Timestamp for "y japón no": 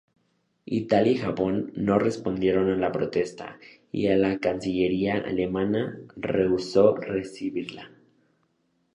1.11-1.99